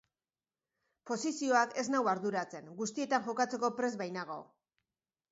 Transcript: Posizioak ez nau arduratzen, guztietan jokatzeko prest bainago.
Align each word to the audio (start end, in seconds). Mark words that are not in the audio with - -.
Posizioak 1.09 1.75
ez 1.81 1.83
nau 1.95 1.99
arduratzen, 2.13 2.71
guztietan 2.79 3.27
jokatzeko 3.27 3.69
prest 3.83 4.01
bainago. 4.03 4.39